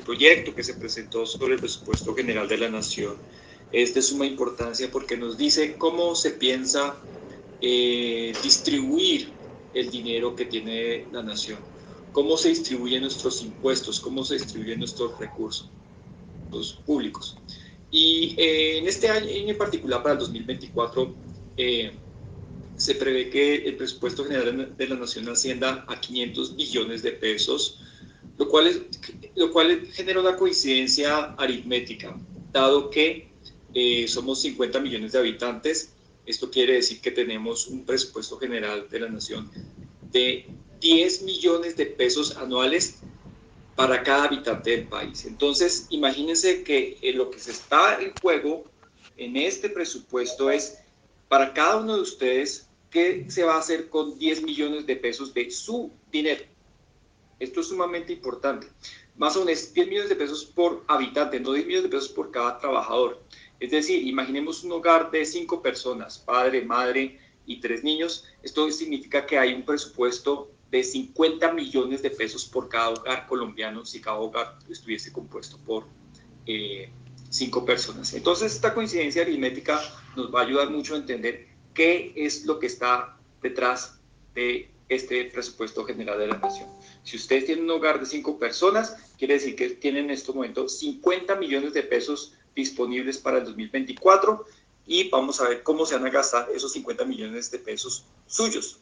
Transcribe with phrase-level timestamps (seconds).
[0.00, 3.16] proyecto que se presentó sobre el presupuesto general de la nación
[3.70, 7.02] es de suma importancia porque nos dice cómo se piensa
[7.60, 9.34] eh, distribuir
[9.72, 11.58] el dinero que tiene la nación,
[12.12, 15.70] cómo se distribuyen nuestros impuestos, cómo se distribuyen nuestros recursos
[16.84, 17.36] públicos.
[17.90, 21.14] Y eh, en este año en particular, para el 2024,
[21.56, 21.98] eh,
[22.74, 27.80] se prevé que el presupuesto general de la Nación ascienda a 500 billones de pesos,
[28.38, 28.86] lo cual,
[29.34, 32.16] lo cual genera una coincidencia aritmética,
[32.52, 33.28] dado que
[33.74, 35.92] eh, somos 50 millones de habitantes.
[36.26, 39.50] Esto quiere decir que tenemos un presupuesto general de la Nación
[40.12, 40.46] de
[40.80, 42.98] 10 millones de pesos anuales
[43.74, 45.24] para cada habitante del país.
[45.24, 48.64] Entonces, imagínense que eh, lo que se está en juego
[49.16, 50.78] en este presupuesto es
[51.28, 55.32] para cada uno de ustedes qué se va a hacer con 10 millones de pesos
[55.32, 56.44] de su dinero.
[57.42, 58.68] Esto es sumamente importante.
[59.16, 62.30] Más o menos 10 millones de pesos por habitante, no 10 millones de pesos por
[62.30, 63.20] cada trabajador.
[63.58, 68.24] Es decir, imaginemos un hogar de cinco personas, padre, madre y tres niños.
[68.42, 73.84] Esto significa que hay un presupuesto de 50 millones de pesos por cada hogar colombiano
[73.84, 75.86] si cada hogar estuviese compuesto por
[76.46, 76.90] eh,
[77.28, 78.14] cinco personas.
[78.14, 79.80] Entonces, esta coincidencia aritmética
[80.16, 84.00] nos va a ayudar mucho a entender qué es lo que está detrás
[84.34, 86.68] de este presupuesto general de la nación.
[87.04, 90.68] Si ustedes tienen un hogar de cinco personas, quiere decir que tienen en este momento
[90.68, 94.44] 50 millones de pesos disponibles para el 2024
[94.86, 98.80] y vamos a ver cómo se van a gastar esos 50 millones de pesos suyos.